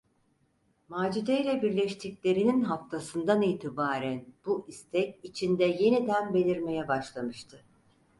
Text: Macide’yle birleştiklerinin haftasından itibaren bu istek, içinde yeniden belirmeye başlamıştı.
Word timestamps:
Macide’yle 0.89 1.61
birleştiklerinin 1.61 2.61
haftasından 2.63 3.41
itibaren 3.41 4.25
bu 4.45 4.65
istek, 4.67 5.19
içinde 5.23 5.63
yeniden 5.63 6.33
belirmeye 6.33 6.87
başlamıştı. 6.87 7.63